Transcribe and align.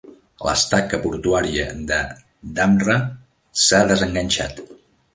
L'estaca 0.45 0.99
portuària 1.03 1.67
de 1.93 2.01
Dhamra 2.57 2.99
s'ha 3.67 3.87
desenganxat. 3.97 4.69